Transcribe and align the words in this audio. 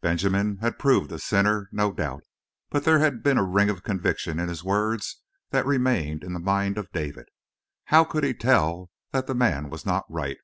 Benjamin 0.00 0.58
had 0.58 0.78
proved 0.78 1.10
a 1.10 1.18
sinner, 1.18 1.68
no 1.72 1.90
doubt, 1.90 2.22
but 2.70 2.84
there 2.84 3.00
had 3.00 3.24
been 3.24 3.38
a 3.38 3.42
ring 3.44 3.68
of 3.68 3.82
conviction 3.82 4.38
in 4.38 4.48
his 4.48 4.62
words 4.62 5.22
that 5.50 5.66
remained 5.66 6.22
in 6.22 6.32
the 6.32 6.38
mind 6.38 6.78
of 6.78 6.92
David. 6.92 7.26
How 7.86 8.04
could 8.04 8.22
he 8.22 8.34
tell 8.34 8.92
that 9.10 9.26
the 9.26 9.34
man 9.34 9.70
was 9.70 9.84
not 9.84 10.04
right? 10.08 10.38